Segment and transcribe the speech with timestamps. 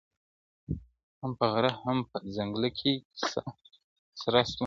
[1.21, 3.43] هم په غره هم په ځنګله کي کیسه
[4.21, 4.59] سره سوه.!